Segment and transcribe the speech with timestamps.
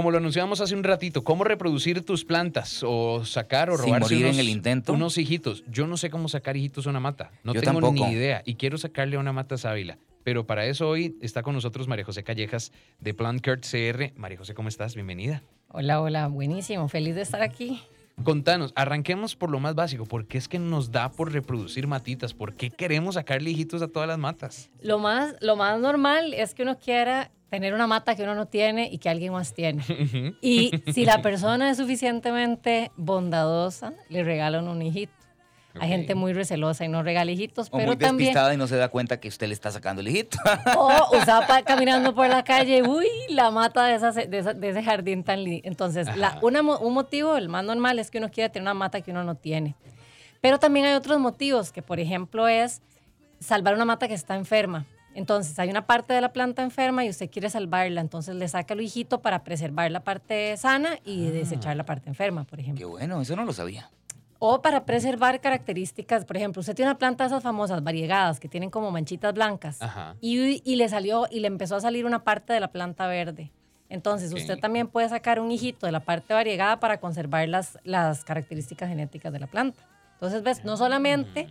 [0.00, 4.14] Como lo anunciamos hace un ratito, ¿cómo reproducir tus plantas o sacar o Sin robarse
[4.14, 4.94] morir en unos, el intento.
[4.94, 5.62] unos hijitos?
[5.70, 7.32] Yo no sé cómo sacar hijitos a una mata.
[7.44, 8.06] No Yo tengo tampoco.
[8.08, 9.98] ni idea y quiero sacarle a una mata sábila.
[10.24, 14.18] Pero para eso hoy está con nosotros María José Callejas de Plant Care CR.
[14.18, 14.94] María José, ¿cómo estás?
[14.94, 15.42] Bienvenida.
[15.68, 17.82] Hola, hola, buenísimo, feliz de estar aquí.
[18.24, 20.04] Contanos, arranquemos por lo más básico.
[20.04, 22.34] ¿Por qué es que nos da por reproducir matitas?
[22.34, 24.70] ¿Por qué queremos sacarle hijitos a todas las matas?
[24.80, 28.46] Lo más, lo más normal es que uno quiera tener una mata que uno no
[28.46, 29.82] tiene y que alguien más tiene.
[29.82, 30.36] Ujú.
[30.40, 35.19] Y si la persona es suficientemente bondadosa, le regalan un hijito.
[35.74, 35.82] Ok.
[35.82, 38.28] Hay gente muy recelosa y no regala hijitos, O pero muy también...
[38.30, 40.36] despistada y no se da cuenta que usted le está sacando el hijito.
[40.76, 44.82] O usaba caminando por la calle, uy, la mata de, esa- de, esa- de ese
[44.82, 45.62] jardín tan lindo.
[45.68, 49.00] Entonces, la- una un motivo, el más normal, es que uno quiere tener una mata
[49.00, 49.76] que uno no tiene.
[50.40, 52.82] Pero también hay otros motivos, que por ejemplo es
[53.40, 54.86] salvar una mata que está enferma.
[55.14, 58.74] Entonces, hay una parte de la planta enferma y usted quiere salvarla, entonces le saca
[58.74, 61.30] el hijito para preservar la parte sana y Ah.
[61.32, 62.78] desechar la parte enferma, por ejemplo.
[62.78, 63.90] Qué bueno, eso no lo sabía.
[64.42, 68.48] O para preservar características, por ejemplo, usted tiene una planta de esas famosas, variegadas, que
[68.48, 70.16] tienen como manchitas blancas, Ajá.
[70.18, 73.52] y, y le salió, y le empezó a salir una parte de la planta verde.
[73.90, 78.24] Entonces, usted también puede sacar un hijito de la parte variegada para conservar las, las
[78.24, 79.86] características genéticas de la planta.
[80.14, 81.48] Entonces, ves, no solamente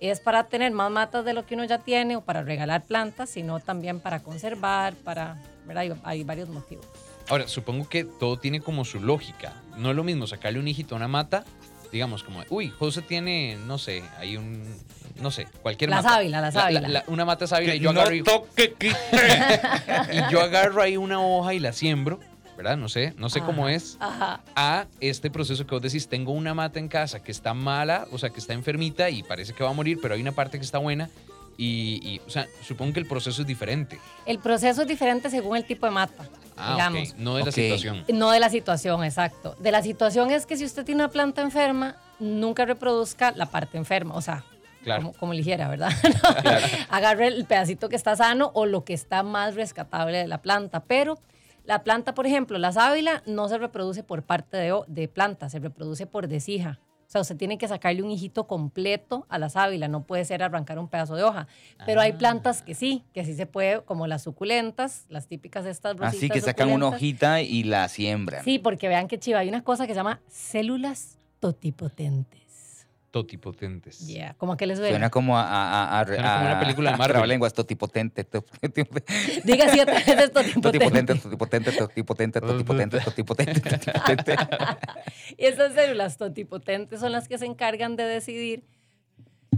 [0.00, 3.28] es para tener más matas de lo que uno ya tiene o para regalar plantas,
[3.28, 5.82] sino también para conservar, para, ¿verdad?
[5.82, 6.86] Hay, hay varios motivos.
[7.28, 9.52] Ahora, supongo que todo tiene como su lógica.
[9.76, 11.44] No es lo mismo sacarle un hijito a una mata,
[11.94, 14.62] digamos como, uy, José tiene, no sé, hay un,
[15.20, 16.08] no sé, cualquier La mata.
[16.10, 17.04] sábila, la sábila.
[17.06, 18.18] una mata sábila y yo agarro y,
[20.12, 22.18] y yo agarro ahí una hoja y la siembro,
[22.56, 22.76] ¿verdad?
[22.76, 23.96] No sé, no sé cómo es.
[24.00, 24.40] Ajá.
[24.56, 28.18] A este proceso que vos decís, tengo una mata en casa que está mala, o
[28.18, 30.64] sea, que está enfermita y parece que va a morir, pero hay una parte que
[30.64, 31.08] está buena.
[31.56, 33.98] Y, y, o sea, supongo que el proceso es diferente.
[34.26, 36.24] El proceso es diferente según el tipo de mata,
[36.56, 37.14] Ah, digamos.
[37.16, 38.04] No de la situación.
[38.12, 39.56] No de la situación, exacto.
[39.60, 43.76] De la situación es que si usted tiene una planta enferma, nunca reproduzca la parte
[43.78, 44.44] enferma, o sea,
[44.82, 45.02] Claro.
[45.02, 45.90] como, como eligiera, ¿verdad?
[46.90, 50.80] Agarre el pedacito que está sano o lo que está más rescatable de la planta.
[50.84, 51.18] Pero
[51.64, 55.48] la planta, por ejemplo, la sábila no se reproduce por parte de, o- de planta,
[55.48, 56.78] se reproduce por deshija.
[57.14, 60.42] O sea, usted tiene que sacarle un hijito completo a la sábila, no puede ser
[60.42, 61.46] arrancar un pedazo de hoja.
[61.86, 65.70] Pero hay plantas que sí, que sí se puede, como las suculentas, las típicas de
[65.70, 68.42] estas rositas Así que sacan una hojita y la siembran.
[68.42, 72.43] Sí, porque vean que chiva, hay una cosa que se llama células totipotentes.
[73.14, 74.08] Totipotentes.
[74.08, 74.90] Yeah, ¿cómo que les suena?
[74.90, 77.28] Suena como a, a, a, Suena como una película de Marvel.
[77.28, 78.24] lenguas totipotente.
[78.24, 78.84] totipotente,
[79.44, 81.14] Diga siete veces Totipotente, totipotente.
[81.14, 84.36] totipotente, totipotente, totipotente, totipotente, totipotente.
[85.38, 88.64] Y esas células totipotentes son las que se encargan de decidir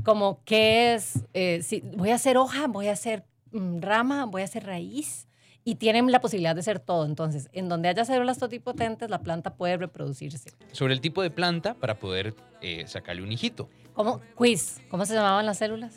[0.04, 4.42] como qué es, eh, si voy a hacer hoja, voy a hacer mm, rama, voy
[4.42, 5.25] a hacer raíz.
[5.68, 7.04] Y tienen la posibilidad de ser todo.
[7.04, 10.52] Entonces, en donde haya células totipotentes, la planta puede reproducirse.
[10.70, 13.68] Sobre el tipo de planta para poder eh, sacarle un hijito.
[13.92, 14.20] ¿Cómo?
[14.36, 14.80] Quiz.
[14.88, 15.96] ¿Cómo se llamaban las células?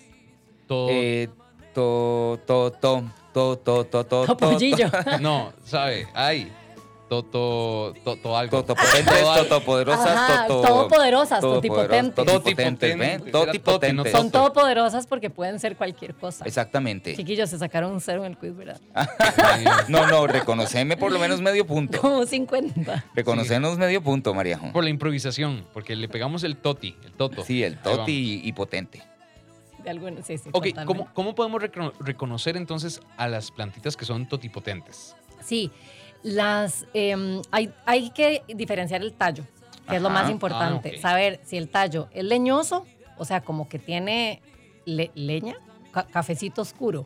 [0.65, 0.89] Todo.
[0.89, 1.29] Eh,
[1.75, 4.89] to, to, to, to, to, to, to, to, Topollillo.
[5.21, 6.07] no, ¿sabe?
[6.15, 6.51] Ay.
[7.09, 7.93] Toto.
[8.03, 8.61] Toto algo.
[8.63, 10.67] Totopotentes, totopoderosas, toto...
[10.67, 12.25] todopoderosas, totipotentes.
[12.25, 13.31] Totipotentes.
[13.31, 14.11] Totipotentes.
[14.11, 16.45] Son todopoderosas porque pueden ser cualquier cosa.
[16.45, 17.15] Exactamente.
[17.15, 18.79] Chiquillos, se sacaron un cero en el quiz, ¿verdad?
[19.89, 21.99] No, no, reconoceme por lo menos medio punto.
[22.01, 23.05] Como 50.
[23.15, 24.71] Reconocernos medio punto, Mariajo.
[24.71, 27.43] Por la improvisación, porque le pegamos el toti, el toto.
[27.43, 29.01] Sí, el toti y potente.
[29.83, 30.49] De algunos, sí, sí.
[30.51, 30.67] Ok.
[30.85, 35.15] ¿cómo, cómo podemos recono- reconocer entonces a las plantitas que son totipotentes?
[35.43, 35.71] Sí,
[36.23, 39.43] las, em, hay, hay que diferenciar el tallo,
[39.87, 40.89] que es lo más importante.
[40.89, 41.01] Ah, ok.
[41.01, 42.85] Saber si el tallo es leñoso,
[43.17, 44.41] o sea, como que tiene
[44.85, 45.55] le- leña,
[45.91, 47.05] ca- cafecito oscuro.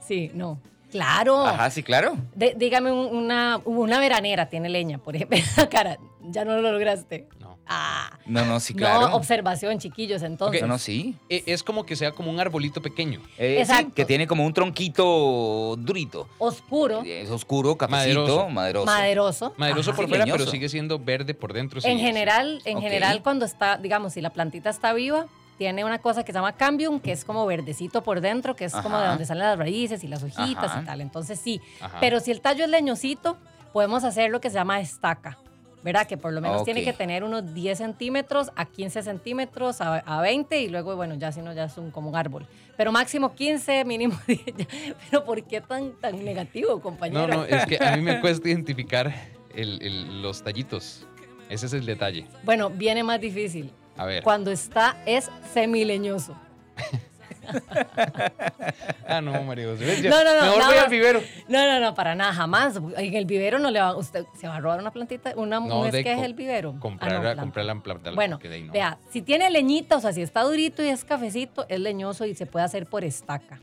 [0.00, 0.58] Sí, no.
[0.90, 1.46] Claro.
[1.46, 2.16] Ajá, sí, claro.
[2.34, 5.38] De- dígame un- una, una veranera tiene leña, por ejemplo.
[5.70, 7.28] Cara, ya no lo lograste.
[7.70, 7.76] No.
[7.76, 9.08] Ah, No, no, sí, claro.
[9.08, 10.60] no, observación, chiquillos, entonces.
[10.60, 11.14] No, no, sí.
[11.28, 13.20] E- Es como que sea como un arbolito pequeño.
[13.38, 13.94] Eh, sí, Exacto.
[13.94, 16.28] que tiene como un tronquito durito.
[16.38, 18.48] Oscuro, Es oscuro, cafecito, Maderoso.
[18.50, 18.86] maderoso.
[18.86, 19.54] maderoso.
[19.56, 19.96] Maderoso Ajá.
[19.96, 20.38] por Sí, fuera, leñoso.
[20.38, 21.80] pero sigue siendo verde por dentro.
[21.84, 22.04] En sí.
[22.04, 25.26] general, en general cuando está, digamos, si la plantita está viva,
[25.56, 28.72] tiene una cosa que se llama cambium, que es como verdecito por dentro, que es
[28.74, 30.82] como de donde salen las raíces y las hojitas Ajá.
[30.82, 31.00] y tal.
[31.02, 31.60] Entonces sí.
[31.80, 31.98] Ajá.
[32.00, 33.36] Pero si el tallo es leñosito,
[33.72, 35.38] podemos hacer lo que se llama estaca.
[35.82, 36.06] ¿Verdad?
[36.06, 40.20] Que por lo menos tiene que tener unos 10 centímetros a 15 centímetros a, a
[40.20, 42.46] 20 y luego, bueno, ya si no, ya es un, como un árbol.
[42.76, 44.40] Pero máximo 15, mínimo 10.
[44.58, 44.66] ya.
[45.10, 47.26] Pero ¿por qué tan, tan negativo, compañero?
[47.26, 49.12] No, no, es que a mí me cuesta identificar
[49.54, 51.06] el- el- los tallitos.
[51.48, 52.26] Ese es el detalle.
[52.44, 53.72] Bueno, viene más difícil.
[53.96, 54.22] A ver.
[54.22, 56.36] Cuando está, es semileñoso.
[59.06, 60.02] Ah, no, María José.
[60.08, 60.90] No, no, no, Mejor nada voy al más.
[60.90, 61.20] vivero.
[61.48, 62.76] No, no, no, para nada, jamás.
[62.96, 65.84] En el vivero no le va usted se va a robar una plantita, una No,
[65.86, 66.74] esqueje co- del vivero.
[66.76, 67.42] Ah, Comprar, no, planta.
[67.42, 68.10] comprar la planta.
[68.12, 68.72] Bueno, porque de ahí no.
[68.72, 72.34] vea, si tiene leñita, o sea, si está durito y es cafecito, es leñoso y
[72.34, 73.58] se puede hacer por estaca.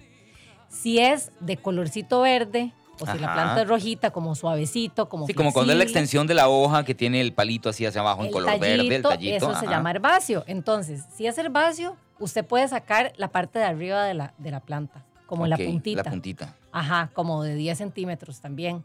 [0.69, 5.33] Si es de colorcito verde, o si la planta es rojita, como suavecito, como Sí,
[5.33, 8.21] como cuando es la extensión de la hoja que tiene el palito así hacia abajo
[8.21, 9.35] en el color verde, el tallito.
[9.51, 10.43] Eso se llama herbáceo.
[10.47, 14.59] Entonces, si es herbáceo, usted puede sacar la parte de arriba de la, de la
[14.59, 16.03] planta, como la puntita.
[16.03, 16.55] La puntita.
[16.71, 18.83] Ajá, como de 10 centímetros también.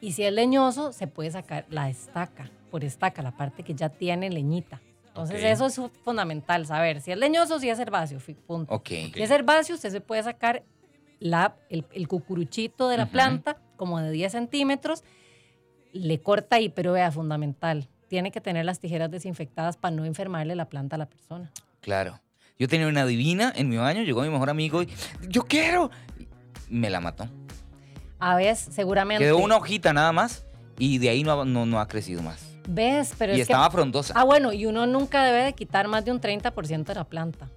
[0.00, 3.88] Y si es leñoso, se puede sacar la estaca, por estaca, la parte que ya
[3.90, 4.80] tiene leñita.
[5.08, 5.44] Entonces, Ok.
[5.44, 8.18] eso es fu- fundamental, saber si es leñoso o si es herbáceo.
[8.46, 8.72] Punto.
[8.72, 8.88] Ok.
[9.14, 10.62] Si es herbáceo, usted se puede sacar
[11.18, 15.02] la, el, el cucuruchito de la planta, como de 10 centímetros,
[15.92, 17.88] le corta ahí, pero vea, fundamental.
[18.08, 21.50] Tiene que tener las tijeras desinfectadas para no enfermarle la planta a la persona.
[21.80, 22.20] Claro.
[22.60, 24.88] Yo tenía una divina en mi baño, llegó mi mejor amigo y
[25.28, 25.90] yo quiero.
[26.18, 26.26] Y
[26.68, 27.26] Me la mató.
[28.18, 29.24] A veces, seguramente.
[29.24, 30.44] Quedó una hojita nada más
[30.78, 32.58] y de ahí no, ha- no, no ha crecido más.
[32.68, 33.14] ¿Ves?
[33.18, 34.12] Pero y es que estaba frondosa.
[34.14, 37.48] Ah, bueno, y uno nunca debe de quitar más de un 30% de la planta,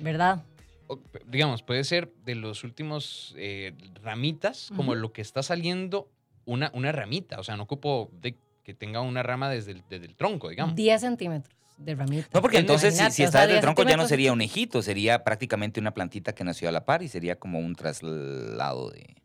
[0.00, 0.42] ¿verdad?
[0.88, 6.10] O, digamos, puede ser de los últimos eh, ramitas, como lo que está saliendo,
[6.44, 7.40] una, una ramita.
[7.40, 10.74] O sea, no ocupo de que tenga una rama desde el, desde el tronco, digamos.
[10.74, 12.28] 10 centímetros de ramita.
[12.32, 14.32] No, porque entonces si, si o está sea, desde el 10 tronco ya no sería
[14.32, 17.74] un ejito, sería prácticamente una plantita que nació a la par y sería como un
[17.74, 19.16] traslado de...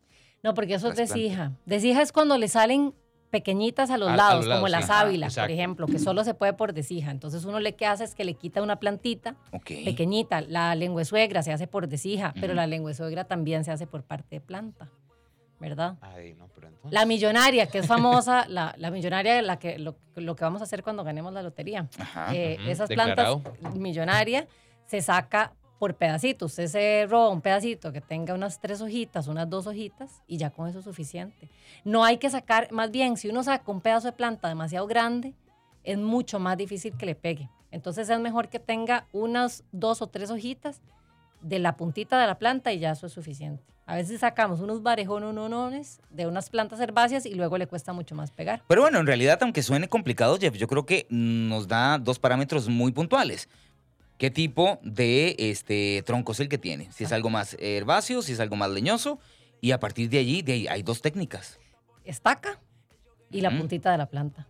[0.42, 1.52] No, porque eso es desija.
[1.66, 2.94] Desija es cuando le salen
[3.30, 4.86] pequeñitas a los A- a lados, los lados, como la sí.
[4.88, 7.10] sábila, por ejemplo, que solo se puede por desija.
[7.12, 9.36] Entonces uno le que hace es que le quita una plantita
[9.84, 10.40] pequeñita.
[10.40, 14.02] La lengua suegra se hace por desija, pero la lengua suegra también se hace por
[14.02, 14.88] parte de planta,
[15.60, 15.96] ¿verdad?
[16.00, 16.92] Ay, no, pero entonces.
[16.92, 20.64] La millonaria, que es famosa, la, la millonaria, la que, lo, lo que vamos a
[20.64, 21.88] hacer cuando ganemos la lotería.
[21.98, 22.34] Ajá.
[22.34, 23.40] Eh, esas declarado.
[23.42, 24.48] plantas millonaria
[24.86, 26.52] se saca por pedacitos.
[26.52, 30.50] Usted se roba un pedacito que tenga unas tres hojitas, unas dos hojitas y ya
[30.50, 31.48] con eso es suficiente.
[31.84, 35.34] No hay que sacar, más bien, si uno saca un pedazo de planta demasiado grande,
[35.84, 37.48] es mucho más difícil que le pegue.
[37.70, 40.82] Entonces es mejor que tenga unas dos o tres hojitas
[41.40, 43.64] de la puntita de la planta y ya eso es suficiente.
[43.90, 48.30] A veces sacamos unos barejononones de unas plantas herbáceas y luego le cuesta mucho más
[48.30, 48.62] pegar.
[48.68, 52.68] Pero bueno, en realidad, aunque suene complicado, Jeff, yo creo que nos da dos parámetros
[52.68, 53.48] muy puntuales.
[54.16, 56.92] ¿Qué tipo de este, tronco es el que tiene?
[56.92, 59.18] Si es algo más herbáceo, si es algo más leñoso.
[59.60, 61.58] Y a partir de allí, de ahí hay dos técnicas.
[62.04, 62.60] estaca
[63.30, 64.46] y la puntita de la planta.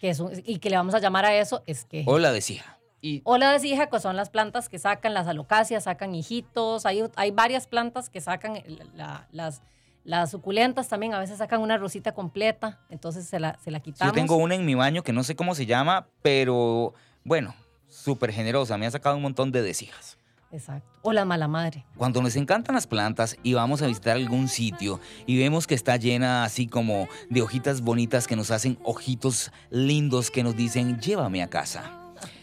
[0.00, 2.10] Que es un- y que le vamos a llamar a eso esqueje.
[2.10, 2.79] O la desija.
[3.02, 6.84] Y O la desija, que son las plantas que sacan las alocacias, sacan hijitos.
[6.86, 8.58] Hay, hay varias plantas que sacan
[8.94, 9.62] la- las,
[10.04, 11.14] las suculentas también.
[11.14, 14.12] A veces sacan una rosita completa, entonces se la, se la quitamos.
[14.12, 16.92] Yo tengo una en mi baño que no sé cómo se llama, pero
[17.24, 17.54] bueno,
[17.88, 18.76] súper generosa.
[18.76, 20.18] Me ha sacado un montón de desijas.
[20.52, 20.98] Exacto.
[21.02, 21.86] O la mala madre.
[21.96, 25.96] Cuando nos encantan las plantas y vamos a visitar algún sitio y vemos que está
[25.96, 31.40] llena así como de hojitas bonitas que nos hacen ojitos lindos que nos dicen, llévame
[31.42, 31.96] a casa.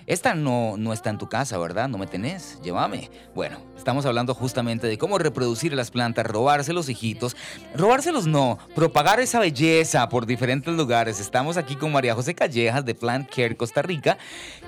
[0.07, 1.89] Esta no, no está en tu casa, ¿verdad?
[1.89, 3.12] No me tenés, llévame.
[3.36, 7.36] Bueno, estamos hablando justamente de cómo reproducir las plantas, robarse los hijitos.
[7.75, 11.19] Robárselos no, propagar esa belleza por diferentes lugares.
[11.19, 14.18] Estamos aquí con María José Callejas de Plant Care Costa Rica,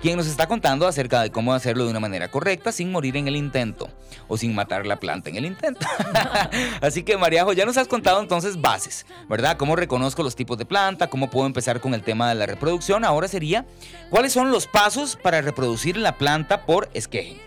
[0.02, 3.30] quien nos está contando acerca de cómo hacerlo de una manera correcta sin morir en
[3.30, 3.88] el intento
[4.28, 5.88] o sin matar la planta en el intento.
[6.82, 9.56] Así que Mariajo, ya nos has contado entonces bases, ¿verdad?
[9.56, 13.06] Cómo reconozco los tipos de planta, cómo puedo empezar con el tema de la reproducción.
[13.06, 13.66] Ahora sería,
[14.10, 17.40] ¿cuáles son los pasos para reproducir la planta por esqueje?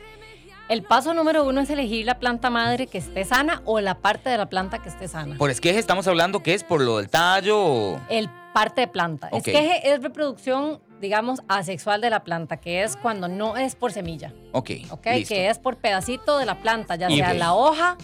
[0.69, 4.31] El paso número uno es elegir la planta madre que esté sana o la parte
[4.31, 5.37] de la planta que esté sana.
[5.37, 7.59] Por esqueje estamos hablando que es por lo del tallo.
[7.61, 9.29] o- El parte de planta.
[9.33, 14.33] Esqueje es reproducción, digamos, asexual de la planta, que es cuando no es por semilla.
[14.53, 15.07] Ok, ¿ok?
[15.15, 15.35] listo.
[15.35, 17.97] Que es por pedacito de la planta, ya sea la hoja,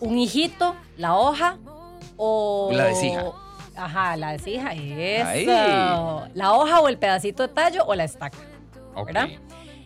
[0.00, 1.56] un hijito, la hoja
[2.16, 2.70] o...
[2.72, 3.24] La desija.
[3.76, 5.26] Ajá, la desija, eso.
[5.28, 5.46] Ahí.
[6.34, 8.38] La hoja o el pedacito de tallo o la estaca.
[9.04, 9.28] ¿Verdad?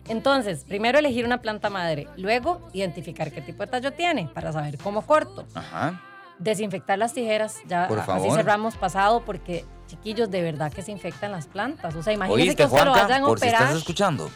[0.09, 4.77] Entonces, primero elegir una planta madre, luego identificar qué tipo de tallo tiene para saber
[4.77, 5.45] cómo corto.
[5.55, 6.01] Ajá.
[6.39, 8.35] Desinfectar las tijeras, ya Por así favor.
[8.35, 11.95] cerramos pasado porque chiquillos de verdad que se infectan las plantas.
[11.95, 13.61] O sea, imagínense Oíste, que usted lo Juanca, vayan a por si operar.
[13.63, 14.29] estás escuchando.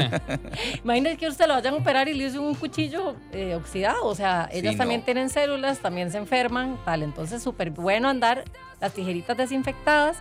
[0.84, 4.04] Imagínense que usted lo vayan a operar y le usen un cuchillo eh, oxidado.
[4.06, 5.04] O sea, Sí, ellas también no.
[5.04, 7.02] tienen células, también se enferman, tal.
[7.02, 8.44] Entonces, súper bueno andar
[8.80, 10.16] las tijeritas desinfectadas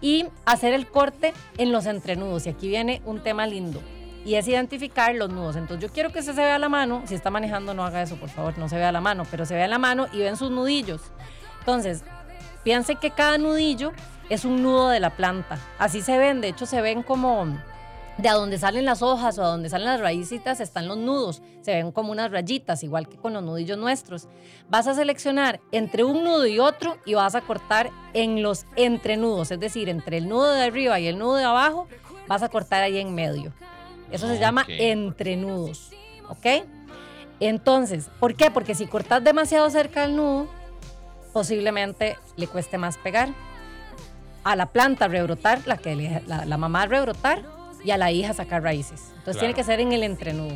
[0.00, 2.46] y hacer el corte en los entrenudos.
[2.46, 3.80] Y aquí viene un tema lindo.
[4.24, 5.56] Y es identificar los nudos.
[5.56, 7.02] Entonces, yo quiero que usted se vea la mano.
[7.06, 8.58] Si está manejando, no haga eso, por favor.
[8.58, 11.00] No se vea la mano, pero se vea la mano y ven sus nudillos.
[11.60, 12.02] Entonces,
[12.62, 13.92] piense que cada nudillo
[14.28, 15.58] es un nudo de la planta.
[15.78, 17.46] Así se ven, de hecho se ven como,
[18.18, 21.40] de a donde salen las hojas o a donde salen las raícitas están los nudos.
[21.62, 24.28] Se ven como unas rayitas, igual que con los nudillos nuestros.
[24.68, 29.50] Vas a seleccionar entre un nudo y otro y vas a cortar en los entrenudos,
[29.52, 31.86] es decir, entre el nudo de arriba y el nudo de abajo,
[32.26, 33.52] vas a cortar ahí en medio.
[34.10, 35.90] Eso se llama entrenudos.
[36.28, 36.64] ¿Ok?
[37.40, 38.50] Entonces, ¿por qué?
[38.50, 40.48] Porque si cortas demasiado cerca del nudo,
[41.32, 43.28] posiblemente le cueste más pegar.
[44.44, 47.42] A la planta rebrotar, la, que le- la, la mamá rebrotar,
[47.84, 49.00] y a la hija sacar raíces.
[49.18, 49.38] Entonces Claro.
[49.40, 50.54] tiene que ser en el entrenudo.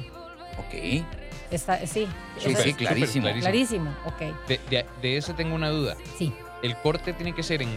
[0.58, 1.04] Ok.
[1.50, 2.06] Está, sí,
[2.38, 3.28] Sí, eso clarísimo.
[3.40, 3.90] clarísimo.
[4.06, 5.96] Ok, De, de, de ese tengo una duda.
[6.16, 6.32] sí.
[6.62, 7.68] ¿El corte tiene que ser en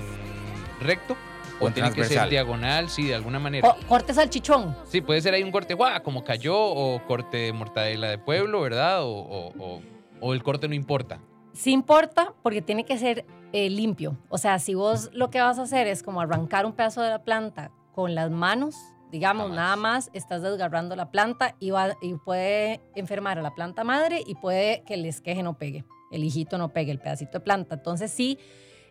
[0.79, 1.17] recto
[1.59, 2.87] O o en tiene que ser diagonal?
[2.89, 3.67] Sí, de alguna manera.
[3.67, 4.75] Co- cortes al chichón.
[4.85, 6.03] Sí, puede ser ahí un corte, ¡guau!
[6.03, 9.03] Como cayó, o corte de mortadela de pueblo, ¿verdad?
[9.03, 9.81] O, o- o-
[10.21, 11.19] o el corte no importa.
[11.53, 14.17] Sí importa porque tiene que ser eh, limpio.
[14.29, 17.09] O sea, si vos lo que vas a hacer es como arrancar un pedazo de
[17.09, 18.75] la planta con las manos,
[19.15, 19.55] digamos, Jamás.
[19.57, 24.21] nada más, estás desgarrando la planta y, va, y puede enfermar a la planta madre
[24.27, 27.75] y puede que el esqueje no pegue, el hijito no pegue, el pedacito de planta.
[27.75, 28.37] Entonces sí,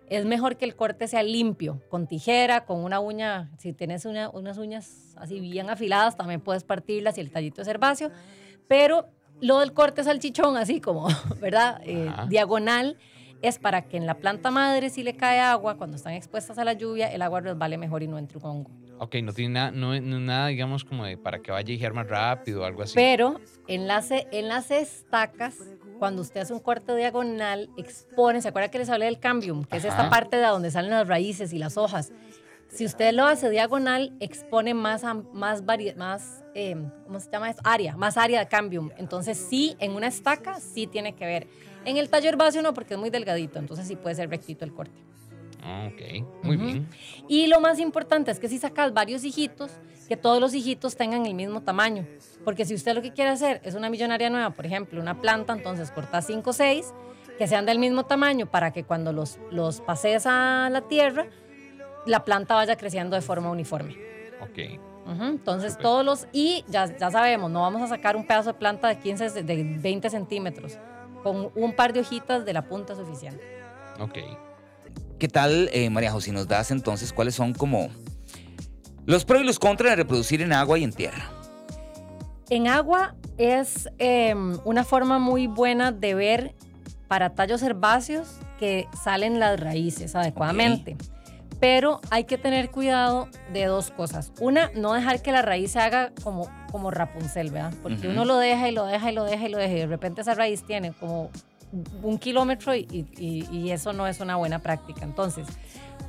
[0.08, 4.30] es mejor que el corte sea limpio, con tijera, con una uña, si tienes una-
[4.30, 8.10] unas uñas así bien afiladas, también puedes partirlas y el tallito es herbáceo,
[8.66, 9.06] pero
[9.42, 11.06] lo del corte salchichón, así como,
[11.42, 11.82] ¿verdad?
[11.84, 12.96] Eh, diagonal,
[13.42, 16.64] es para que en la planta madre, si le cae agua, cuando están expuestas a
[16.64, 18.70] la lluvia, el agua resbale mejor y no entre un hongo.
[18.98, 21.92] Ok, no tiene nada, no, no nada, digamos, como de para que vaya a hijar
[21.92, 22.94] más rápido o algo así.
[22.94, 25.56] Pero en las, en las estacas,
[25.98, 29.64] cuando usted hace un corte diagonal, expone, ¿se acuerda que les hablé del cambium?
[29.64, 32.12] Que es esta parte de donde salen las raíces y las hojas.
[32.68, 37.62] Si usted lo hace diagonal, expone más, más, vari- más eh, ¿cómo se llama esto?
[37.64, 38.90] Área, más área de cambium.
[38.96, 41.46] Entonces sí, en una estaca sí tiene que ver.
[41.84, 44.72] En el tallo herbáceo no, porque es muy delgadito, entonces sí puede ser rectito el
[44.72, 44.98] corte.
[45.64, 46.64] Ah, ok, muy Ujú.
[46.66, 46.88] bien.
[47.28, 49.70] Y lo más importante es que si sacas varios hijitos,
[50.08, 52.06] que todos los hijitos tengan el mismo tamaño.
[52.44, 55.54] Porque si usted lo que quiere hacer es una millonaria nueva, por ejemplo, una planta,
[55.54, 56.92] entonces corta 5 o 6,
[57.38, 61.26] que sean del mismo tamaño para que cuando los, los pases a la tierra,
[62.06, 63.96] la planta vaya creciendo de forma uniforme.
[64.42, 64.80] Ok.
[65.06, 65.82] Ujú, Entonces Súper.
[65.82, 68.98] todos los, y ya, ya sabemos, no vamos a sacar un pedazo de planta de
[68.98, 70.78] 15, ce- de 20 centímetros,
[71.22, 73.42] con un par de hojitas de la punta suficiente.
[74.00, 74.18] Ok.
[75.24, 76.32] ¿Qué tal, eh, María José?
[76.32, 77.88] Nos das entonces cuáles son como
[79.06, 81.30] los pros y los contras de reproducir en agua y en tierra.
[82.50, 84.34] En agua es eh,
[84.66, 86.54] una forma muy buena de ver
[87.08, 90.98] para tallos herbáceos que salen las raíces adecuadamente.
[91.58, 94.30] Pero hay que tener cuidado de dos cosas.
[94.40, 97.72] Una, no dejar que la raíz se haga como, como Rapunzel, ¿verdad?
[97.82, 99.86] Porque uno lo deja y lo deja y lo deja y lo deja y de
[99.86, 101.30] repente esa raíz tiene como
[102.02, 102.86] un kilómetro y,
[103.18, 105.04] y- y eso no es una buena práctica.
[105.04, 105.46] Entonces,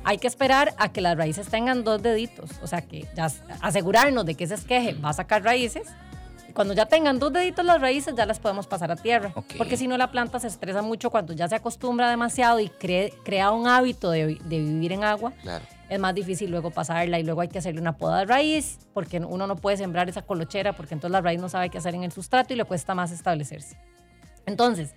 [0.04, 2.50] hay que esperar a que las raíces tengan dos deditos.
[2.62, 3.28] O sea, que ya
[3.60, 5.88] asegurarnos de que ese esqueje va a sacar raíces.
[6.54, 9.30] Cuando ya tengan dos deditos las raíces, ya las podemos pasar a tierra.
[9.58, 13.12] Porque si no, la planta se estresa mucho cuando ya se acostumbra demasiado y cree-
[13.24, 15.32] crea un hábito de, vi- de vivir en agua.
[15.42, 15.64] Claro.
[15.90, 19.18] Es más difícil luego pasarla y luego hay que hacerle una poda de raíz porque
[19.18, 22.02] uno no puede sembrar esa colochera porque entonces la raíz no sabe qué hacer en
[22.04, 23.76] el sustrato y le cuesta más establecerse.
[24.46, 24.94] Entonces,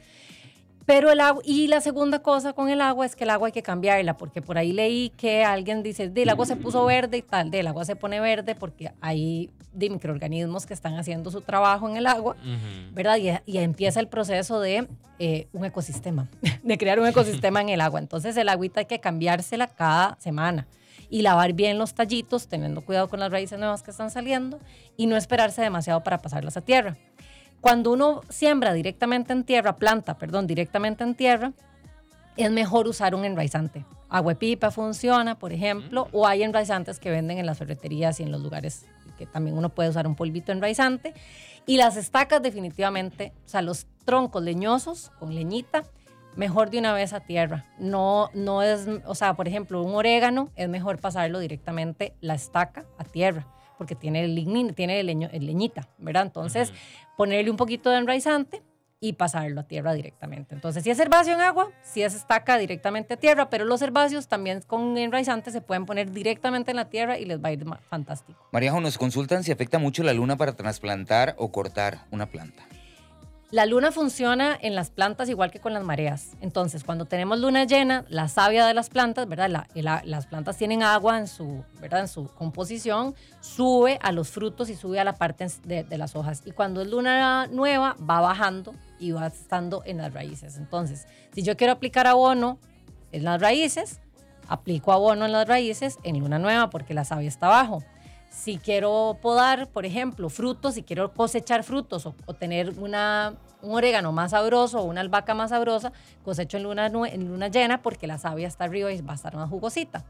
[0.90, 3.52] pero el agua, y la segunda cosa con el agua es que el agua hay
[3.52, 7.18] que cambiarla, porque por ahí leí que alguien dice, "Di, el agua se puso verde
[7.18, 11.42] y tal, del agua se pone verde porque hay de microorganismos que están haciendo su
[11.42, 12.96] trabajo en el agua, Ujú.
[12.96, 13.18] ¿verdad?
[13.18, 14.88] Y, y empieza el proceso de
[15.20, 16.28] eh, un ecosistema,
[16.64, 18.00] de crear un ecosistema en el agua.
[18.00, 20.66] Entonces el agüita hay que cambiársela cada semana
[21.12, 24.60] y lavar bien los tallitos, teniendo cuidado con las raíces nuevas que están saliendo
[24.98, 26.98] y no esperarse demasiado para pasarlas a tierra.
[27.62, 31.52] Cuando uno siembra directamente en tierra, planta, perdón, directamente en tierra,
[32.38, 33.86] es mejor usar un enraizante.
[34.08, 38.24] Agua de pipa funciona, por ejemplo, o hay enraizantes que venden en las ferreterías y
[38.24, 38.86] en los lugares
[39.18, 41.14] que también uno puede usar un polvito enraizante.
[41.66, 45.84] Y las estacas definitivamente, o sea, los troncos leñosos con leñita,
[46.36, 47.66] mejor de una vez a tierra.
[47.78, 52.86] No, no es, o sea, por ejemplo, un orégano es mejor pasarlo directamente la estaca
[52.98, 53.46] a tierra,
[53.80, 56.24] porque tiene el lignin, tiene el leño- leñita, ¿verdad?
[56.24, 56.72] Entonces,
[57.18, 58.62] ponerle un poquito de enraizante
[59.00, 60.54] y pasarlo a tierra directamente.
[60.54, 64.28] Entonces, si es herbáceo en agua, si es estaca directamente a tierra, pero los herbáceos
[64.28, 67.66] también con enraizante se pueden poner directamente en la tierra y les va a ir
[67.90, 68.46] fantástico.
[68.52, 72.68] María nos consultan si afecta mucho la luna para trasplantar o cortar una planta.
[73.52, 76.34] La luna funciona en las plantas igual que con las mareas.
[76.40, 79.50] Entonces, cuando tenemos luna llena, la savia de las plantas, ¿verdad?
[79.50, 82.02] La- la- las plantas tienen agua en su, ¿verdad?
[82.02, 86.16] En su composición, sube a los frutos y sube a la parte de, de las
[86.16, 86.44] hojas.
[86.46, 90.58] Y cuando es luna nueva, va bajando y va estando en las raíces.
[90.58, 92.60] Entonces, si yo quiero aplicar abono
[93.12, 94.00] en las raíces,
[94.48, 97.84] aplico abono en las raíces en luna nueva porque la savia está abajo.
[98.30, 103.76] Si quiero podar, por ejemplo, frutos, si quiero cosechar frutos o, o tener una, un
[103.76, 105.92] orégano más sabroso o una albahaca más sabrosa,
[106.24, 109.36] cosecho en luna, en luna llena porque la savia está arriba y va a estar
[109.36, 110.06] más jugosita.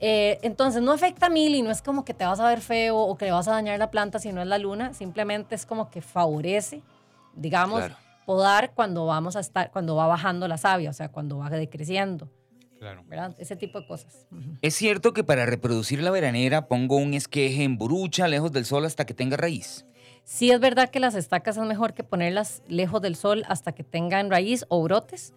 [0.00, 2.60] Eh, entonces no afecta a mil y no es como que te vas a ver
[2.60, 5.54] feo o que le vas a dañar la planta si no es la luna, simplemente
[5.54, 6.82] es como que favorece,
[7.34, 7.96] digamos, Claro.
[8.26, 12.28] podar cuando vamos a estar, cuando va bajando la savia, o sea, cuando va decreciendo,
[12.84, 13.02] Claro.
[13.08, 13.34] ¿verdad?
[13.38, 14.26] Ese tipo de cosas.
[14.60, 18.84] ¿Es cierto que para reproducir la veranera pongo un esqueje en borucha, lejos del sol,
[18.84, 19.86] hasta que tenga raíz?
[20.24, 23.84] Sí es verdad que las estacas es mejor que ponerlas lejos del sol hasta que
[23.84, 25.32] tengan raíz o brotes.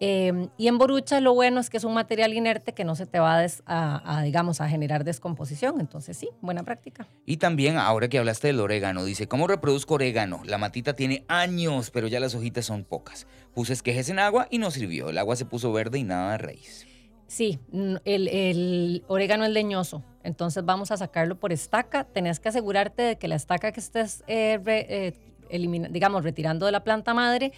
[0.00, 3.06] Eh, y en borucha lo bueno es que es un material inerte que no se
[3.06, 5.80] te va a, des- a- a, digamos, a generar descomposición.
[5.80, 7.06] Entonces sí, buena práctica.
[7.24, 10.42] Y también, ahora que hablaste del orégano, dice, ¿cómo reproduzco orégano?
[10.44, 13.26] La matita tiene años, pero ya las hojitas son pocas.
[13.54, 15.10] Puse esquejes en agua y no sirvió.
[15.10, 16.86] El agua se puso verde y nada de raíz.
[17.26, 17.58] Sí,
[18.04, 22.04] el, el orégano es leñoso, entonces vamos a sacarlo por estaca.
[22.04, 25.14] Tenés que asegurarte de que la estaca que estés, eh, re- eh,
[25.50, 27.52] elimina- digamos, retirando de la planta madre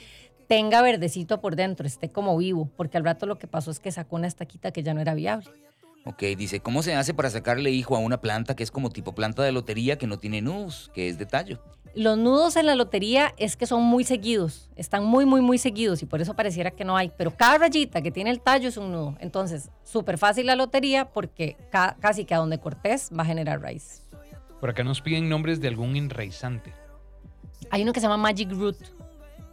[0.47, 3.91] tenga verdecito por dentro, esté como vivo, porque al rato lo que pasó es que
[3.91, 5.49] sacó una estaquita que ya no era viable.
[6.05, 9.12] Ok, dice, ¿cómo se hace para sacarle hijo a una planta que es como tipo
[9.17, 11.61] planta de lotería que no tiene nudos, que es de tallo?
[11.97, 16.03] Los nudos en la lotería es que son muy seguidos, están muy, muy, muy seguidos
[16.03, 18.76] y por eso pareciera que no hay, pero cada rayita que tiene el tallo es
[18.76, 19.17] un nudo.
[19.19, 23.62] Entonces, súper fácil la lotería porque ca- casi que a donde cortés va a generar
[23.62, 24.03] raíz.
[24.61, 26.75] Por acá nos piden nombres de algún enraizante.
[27.71, 28.76] Hay uno que se llama Magic Root,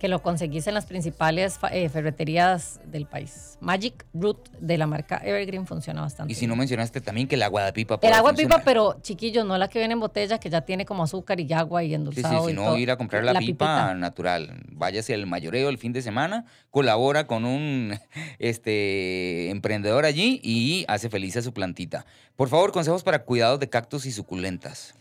[0.04, 3.58] que lo conseguís en las principales eh, ferreterías del país.
[3.62, 6.30] Magic Root de la marca Evergreen funciona bastante.
[6.34, 8.66] Y si no mencionaste también que el agua de pipa el agua pipa, funcionar.
[8.66, 11.84] pero chiquillos, no la que viene en botella, que ya tiene como azúcar y agua
[11.84, 12.46] y Sí, sí, endulzado.
[12.48, 12.78] si y no, todo.
[12.80, 13.94] ir a comprar la, pipa pipita.
[13.94, 14.62] natural.
[14.74, 17.98] Váyase al mayoreo el fin de semana, colabora con un
[18.40, 22.06] este, emprendedor allí y hace feliz a su plantita.
[22.36, 24.96] Por favor, consejos para cuidados de cactus y suculentas.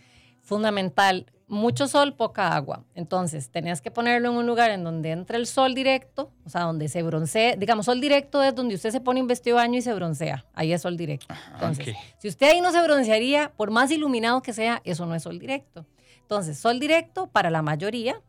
[0.44, 2.84] Fundamental, mucho sol, poca agua.
[2.94, 6.62] Entonces, tenías que ponerlo en un lugar en donde entre el sol directo, o sea,
[6.62, 7.56] donde se broncee.
[7.58, 10.46] Digamos, sol directo es donde usted se pone un vestido de baño y se broncea.
[10.54, 11.34] Ahí es sol directo.
[11.52, 15.22] Entonces, si usted ahí no se broncearía, por más iluminado que sea, eso no es
[15.24, 15.84] sol directo.
[16.22, 18.20] Entonces, sol directo para la mayoría,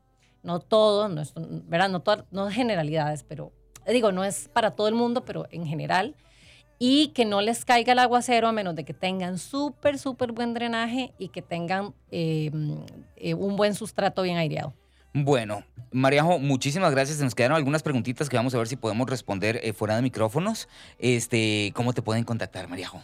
[0.44, 1.90] no todo, no es, ¿verdad?
[1.90, 3.54] No, todas- no generalidades, pero
[3.88, 6.16] digo, no es para todo el mundo, pero en general.
[6.86, 10.54] Y que no les caiga el aguacero a menos de que tengan súper, súper buen
[10.54, 12.52] drenaje y que tengan eh,
[13.16, 14.74] eh, un buen sustrato bien aireado.
[15.14, 17.20] Bueno, Mariajo, muchísimas gracias.
[17.20, 20.02] Se nos quedaron algunas preguntitas que vamos a ver si podemos responder eh, fuera de
[20.02, 20.68] micrófonos.
[21.00, 23.02] Este, ¿Cómo te pueden contactar, Mariajo?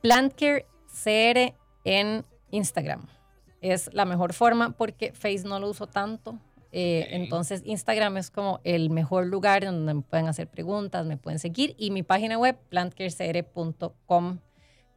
[0.00, 1.52] Plantcare CR
[1.84, 3.06] en Instagram.
[3.60, 6.38] Es la mejor forma porque Face no lo uso tanto.
[6.76, 7.14] Eh.
[7.14, 11.76] Entonces Instagram es como el mejor lugar donde me pueden hacer preguntas, me pueden seguir.
[11.78, 14.38] Y mi página web, plantcarecr.com,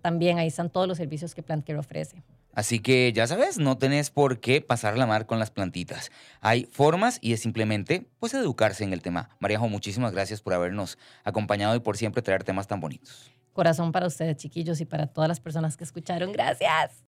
[0.01, 2.23] también ahí están todos los servicios que Plantcare ofrece.
[2.53, 6.11] Así que ya sabes, no tenés por qué pasar la mar con las plantitas.
[6.41, 9.29] Hay formas y es simplemente pues educarse en el tema.
[9.37, 13.31] Mariajo, muchísimas gracias por habernos acompañado y por siempre traer temas tan bonitos.
[13.53, 16.31] Corazón para ustedes, chiquillos, y para todas las personas que escucharon.
[16.31, 17.03] Gracias.